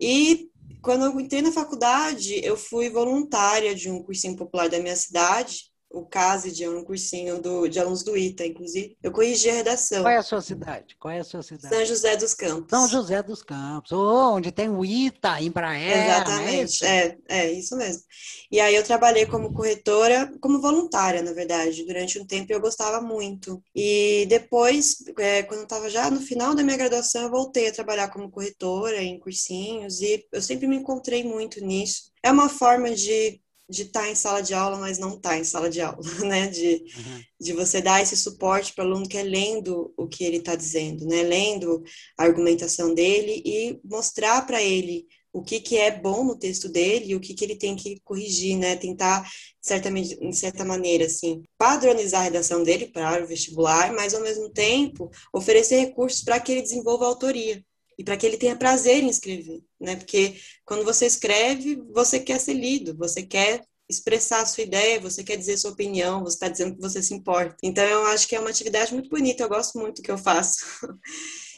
[0.00, 0.48] E
[0.82, 5.67] quando eu entrei na faculdade, eu fui voluntária de um cursinho popular da minha cidade,
[5.90, 8.96] o CASE, de um cursinho do, de alunos do ITA, inclusive.
[9.02, 10.02] Eu corrigi a redação.
[10.02, 10.96] Qual é a sua cidade?
[10.98, 11.74] Qual é a sua cidade?
[11.74, 12.70] São José dos Campos.
[12.70, 16.04] São José dos Campos, oh, onde tem o ITA, Embraer.
[16.04, 18.02] Exatamente, é, é, é, isso mesmo.
[18.50, 23.00] E aí eu trabalhei como corretora, como voluntária, na verdade, durante um tempo eu gostava
[23.00, 23.62] muito.
[23.74, 27.72] E depois, é, quando eu estava já no final da minha graduação, eu voltei a
[27.72, 32.10] trabalhar como corretora em cursinhos e eu sempre me encontrei muito nisso.
[32.22, 35.38] É uma forma de de estar tá em sala de aula, mas não estar tá
[35.38, 36.46] em sala de aula, né?
[36.46, 37.22] De, uhum.
[37.40, 40.54] de você dar esse suporte para o aluno que é lendo o que ele está
[40.54, 41.22] dizendo, né?
[41.22, 41.82] Lendo
[42.16, 47.12] a argumentação dele e mostrar para ele o que, que é bom no texto dele
[47.12, 48.76] e o que, que ele tem que corrigir, né?
[48.76, 49.28] Tentar,
[49.60, 54.50] certamente, em certa maneira, assim, padronizar a redação dele para o vestibular, mas, ao mesmo
[54.50, 57.62] tempo, oferecer recursos para que ele desenvolva a autoria
[57.98, 59.96] e para que ele tenha prazer em escrever, né?
[59.96, 65.24] Porque quando você escreve, você quer ser lido, você quer expressar a sua ideia, você
[65.24, 67.56] quer dizer sua opinião, você está dizendo que você se importa.
[67.62, 70.18] Então, eu acho que é uma atividade muito bonita, eu gosto muito do que eu
[70.18, 70.58] faço.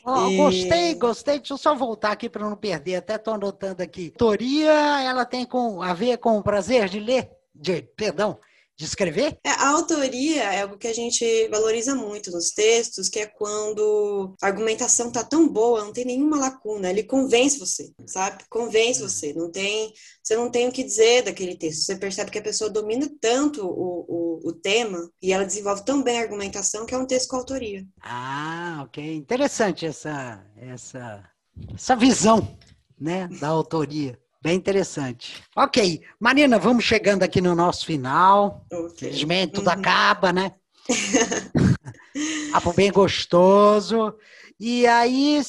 [0.02, 0.36] Oh, e...
[0.38, 1.38] Gostei, gostei.
[1.38, 2.94] Deixa eu só voltar aqui para não perder.
[2.94, 4.06] Até estou anotando aqui.
[4.06, 4.72] Autoria,
[5.02, 8.38] ela tem com, a ver com o prazer de ler, de, perdão,
[8.80, 9.38] de escrever?
[9.44, 14.34] É, a autoria é algo que a gente valoriza muito nos textos, que é quando
[14.40, 18.42] a argumentação está tão boa, não tem nenhuma lacuna, ele convence você, sabe?
[18.48, 21.82] Convence você, não tem, você não tem o que dizer daquele texto.
[21.82, 26.02] Você percebe que a pessoa domina tanto o, o, o tema e ela desenvolve tão
[26.02, 27.86] bem a argumentação que é um texto com autoria.
[28.00, 29.14] Ah, ok.
[29.14, 31.22] Interessante essa, essa,
[31.74, 32.56] essa visão
[32.98, 34.18] né, da autoria.
[34.42, 35.44] Bem interessante.
[35.54, 38.64] Ok, Marina, vamos chegando aqui no nosso final.
[38.72, 39.10] Okay.
[39.10, 39.74] Felizmente tudo uhum.
[39.74, 40.52] acaba, né?
[42.50, 44.14] Papo bem gostoso.
[44.58, 45.42] E aí,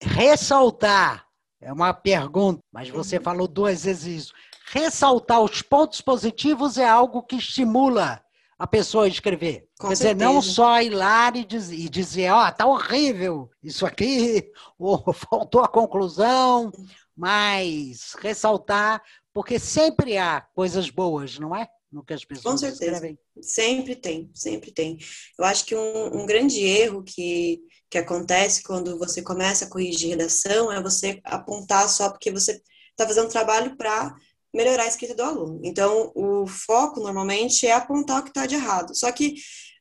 [0.00, 1.26] ressaltar,
[1.58, 3.22] é uma pergunta, mas você uhum.
[3.22, 4.34] falou duas vezes isso.
[4.66, 8.22] Ressaltar os pontos positivos é algo que estimula
[8.58, 9.66] a pessoa a escrever.
[9.78, 10.14] Com Quer certeza.
[10.14, 14.50] dizer, não só ir lá e dizer, e dizer ó, oh, tá horrível isso aqui,
[14.78, 16.70] ou faltou a conclusão,
[17.16, 21.68] mas ressaltar, porque sempre há coisas boas, não é?
[21.90, 22.84] No que as pessoas Com certeza.
[22.92, 23.18] Escrevem.
[23.40, 24.98] Sempre tem, sempre tem.
[25.38, 30.10] Eu acho que um, um grande erro que, que acontece quando você começa a corrigir
[30.10, 34.14] redação é você apontar só porque você está fazendo trabalho para
[34.52, 35.60] melhorar a escrita do aluno.
[35.64, 38.94] Então, o foco normalmente é apontar o que está de errado.
[38.94, 39.34] Só que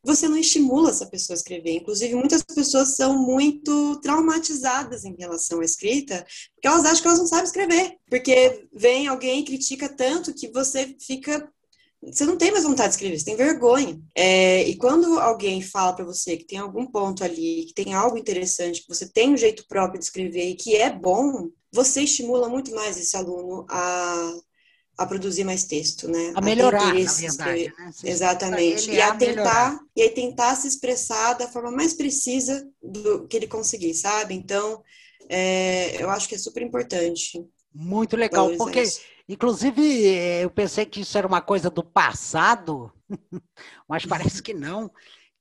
[0.03, 1.77] você não estimula essa pessoa a escrever.
[1.77, 7.19] Inclusive, muitas pessoas são muito traumatizadas em relação à escrita, porque elas acham que elas
[7.19, 7.97] não sabem escrever.
[8.09, 11.49] Porque vem alguém e critica tanto que você fica.
[12.05, 13.97] Você não tem mais vontade de escrever, você tem vergonha.
[14.13, 18.17] É, e quando alguém fala para você que tem algum ponto ali, que tem algo
[18.17, 22.49] interessante, que você tem um jeito próprio de escrever e que é bom, você estimula
[22.49, 24.33] muito mais esse aluno a
[24.97, 26.33] a produzir mais texto, né?
[26.35, 27.91] A melhorar, a na verdade, né?
[28.03, 28.91] Exatamente.
[28.91, 33.37] E a, a tentar e aí tentar se expressar da forma mais precisa do que
[33.37, 34.35] ele conseguir, sabe?
[34.35, 34.83] Então,
[35.29, 37.43] é, eu acho que é super importante.
[37.73, 39.01] Muito legal, porque isso.
[39.27, 39.81] inclusive
[40.41, 42.91] eu pensei que isso era uma coisa do passado,
[43.89, 44.91] mas parece que não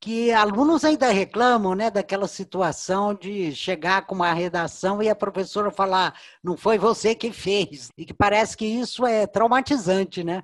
[0.03, 5.71] que alunos ainda reclamam né, daquela situação de chegar com uma redação e a professora
[5.71, 7.89] falar, não foi você que fez.
[7.97, 10.43] E que parece que isso é traumatizante, né?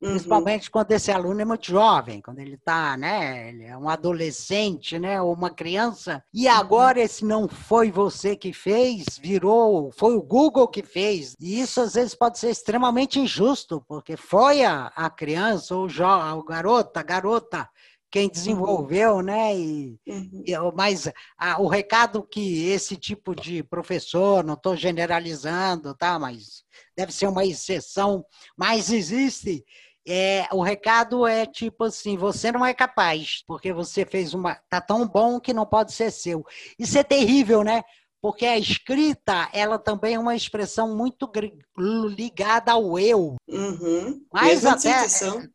[0.00, 0.10] Uhum.
[0.10, 3.50] Principalmente quando esse aluno é muito jovem, quando ele está, né?
[3.50, 5.22] Ele é um adolescente, né?
[5.22, 6.20] Ou uma criança.
[6.34, 6.52] E uhum.
[6.52, 11.36] agora esse não foi você que fez, virou, foi o Google que fez.
[11.38, 16.38] E isso às vezes pode ser extremamente injusto, porque foi a, a criança, ou o,
[16.38, 17.68] o garoto, a garota
[18.12, 18.30] quem uhum.
[18.30, 19.56] desenvolveu, né?
[19.56, 20.44] E, uhum.
[20.46, 26.18] e, mas a, o recado que esse tipo de professor, não estou generalizando, tá?
[26.18, 26.62] Mas
[26.94, 28.24] deve ser uma exceção,
[28.56, 29.64] mas existe.
[30.06, 34.56] É, o recado é tipo assim: você não é capaz, porque você fez uma.
[34.68, 36.44] tá tão bom que não pode ser seu.
[36.78, 37.82] Isso é terrível, né?
[38.22, 41.28] Porque a escrita ela também é uma expressão muito
[41.76, 43.34] ligada ao eu.
[43.48, 44.24] Uhum.
[44.32, 45.06] Mais até,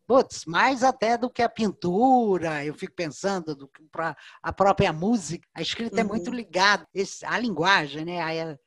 [0.05, 4.91] putz, mais até do que a pintura, eu fico pensando, do que para a própria
[4.91, 5.47] música.
[5.55, 6.01] A escrita uhum.
[6.01, 6.85] é muito ligada,
[7.23, 8.37] a linguagem, né?
[8.37, 8.57] É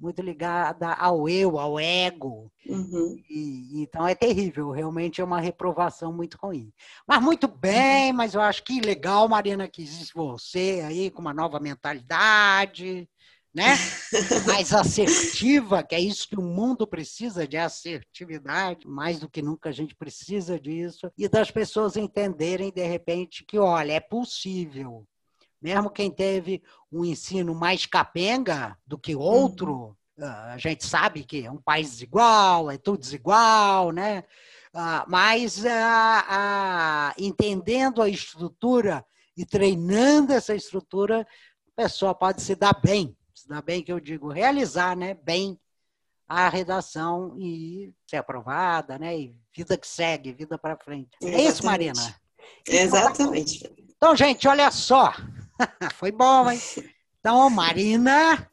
[0.00, 2.50] muito ligada ao eu, ao ego.
[2.66, 3.22] Uhum.
[3.28, 6.72] E, então é terrível, realmente é uma reprovação muito ruim.
[7.06, 11.34] Mas muito bem, mas eu acho que legal, Mariana, que existe você aí com uma
[11.34, 13.06] nova mentalidade
[13.54, 13.76] né?
[14.46, 19.68] mais assertiva, que é isso que o mundo precisa de assertividade, mais do que nunca
[19.68, 25.06] a gente precisa disso, e das pessoas entenderem de repente que, olha, é possível.
[25.60, 30.26] Mesmo quem teve um ensino mais capenga do que outro, uhum.
[30.26, 34.24] a gente sabe que é um país desigual, é tudo desigual, né?
[34.74, 39.04] Ah, mas ah, ah, entendendo a estrutura
[39.36, 43.98] e treinando essa estrutura, a pessoa pode se dar bem, se dar bem que eu
[43.98, 45.58] digo, realizar né, bem
[46.28, 49.18] a redação e ser aprovada, né?
[49.18, 51.10] E vida que segue, vida para frente.
[51.20, 51.44] Exatamente.
[51.44, 52.20] É isso, Marina?
[52.66, 53.72] Exatamente.
[53.96, 55.12] Então, gente, olha só.
[55.94, 56.60] Foi bom, hein?
[57.18, 58.48] Então, Marina,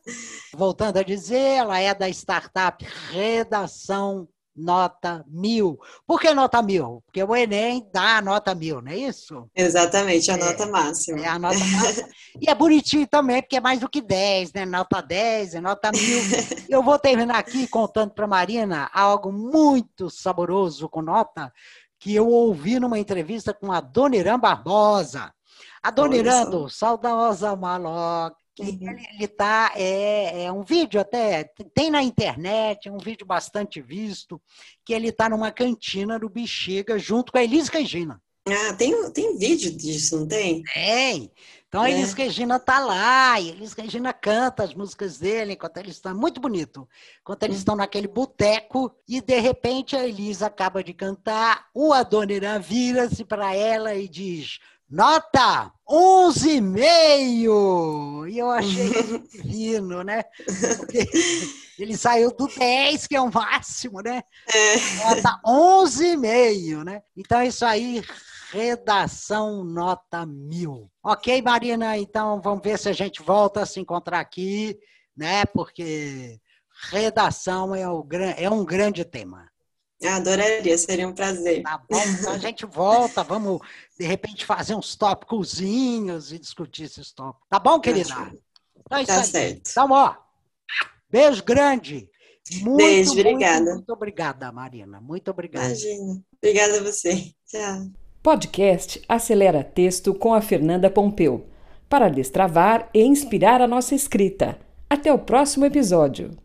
[0.53, 4.27] voltando a dizer, ela é da startup Redação
[4.59, 5.79] Nota Mil.
[6.05, 7.01] Por que nota mil?
[7.05, 9.49] Porque o Enem dá a nota mil, não é isso?
[9.55, 11.19] Exatamente, a é, nota máxima.
[11.19, 12.09] É a nota máxima.
[12.41, 14.65] e é bonitinho também, porque é mais do que 10, né?
[14.65, 16.19] Nota 10, é nota mil.
[16.69, 21.51] Eu vou terminar aqui contando para Marina algo muito saboroso com nota
[21.99, 25.33] que eu ouvi numa entrevista com a Dona Irã Barbosa.
[25.83, 28.67] A Dona Irã, saudosa maloca, Uhum.
[28.67, 33.81] Ele, ele tá, é, é, um vídeo até, tem na internet, é um vídeo bastante
[33.81, 34.41] visto,
[34.85, 38.21] que ele está numa cantina do Bexiga junto com a Elis Regina.
[38.47, 40.63] Ah, tem, tem vídeo disso, não tem?
[40.63, 41.31] Tem.
[41.67, 41.93] Então a é.
[41.93, 46.15] Elis Regina tá lá, e a Elis Regina canta as músicas dele enquanto eles estão,
[46.15, 46.87] muito bonito,
[47.21, 52.59] enquanto eles estão naquele boteco, e de repente a Elis acaba de cantar, o Adoniran
[52.59, 58.08] vira-se para ela e diz, Nota 11,5!
[58.39, 58.89] Eu achei
[59.29, 60.23] divino, né?
[60.77, 61.05] Porque
[61.77, 64.23] ele saiu do 10, que é o máximo, né?
[64.47, 64.75] É.
[65.03, 67.01] Nota 11,5, né?
[67.17, 68.01] Então isso aí,
[68.51, 70.89] redação nota mil.
[71.03, 71.97] Ok, Marina?
[71.97, 74.79] Então vamos ver se a gente volta a se encontrar aqui,
[75.17, 75.45] né?
[75.45, 76.39] Porque
[76.89, 79.48] redação é, o, é um grande tema.
[80.07, 81.61] Adoraria, seria um prazer.
[81.61, 83.59] Tá bom, então a gente volta, vamos
[83.99, 87.47] de repente fazer uns tópicozinhos e discutir esses tópicos.
[87.49, 88.31] Tá bom, querida?
[88.77, 89.69] Então é tá certo.
[89.69, 90.15] Então, ó,
[91.09, 92.09] beijo grande.
[92.61, 93.59] Muito, beijo, obrigada.
[93.59, 95.01] Muito, muito obrigada, Marina.
[95.01, 95.67] Muito obrigada.
[95.67, 96.21] Imagina.
[96.37, 97.31] Obrigada a você.
[97.45, 97.87] Tchau.
[98.23, 101.45] Podcast Acelera Texto com a Fernanda Pompeu.
[101.87, 104.59] Para destravar e inspirar a nossa escrita.
[104.89, 106.37] Até o próximo episódio.